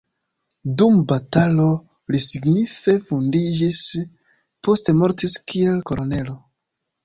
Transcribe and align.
Dum 0.81 0.95
batalo 1.11 1.67
li 2.15 2.23
signife 2.29 2.97
vundiĝis, 3.11 3.83
poste 4.69 4.99
mortis 5.05 5.41
kiel 5.51 5.81
kolonelo. 5.93 6.39